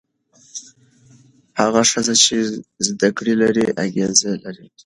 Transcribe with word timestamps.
هغه 1.61 1.81
ښځه 1.91 2.13
چې 2.23 2.35
زده 2.87 3.09
کړه 3.17 3.33
لري، 3.41 3.65
اغېز 3.85 4.17
لري. 4.45 4.65